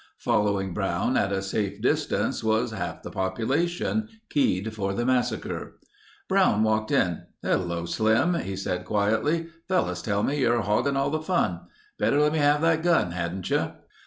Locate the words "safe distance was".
1.43-2.71